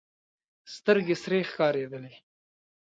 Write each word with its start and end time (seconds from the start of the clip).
سترګې 0.75 1.15
سرې 1.23 1.39
ښکارېدلې. 1.49 2.13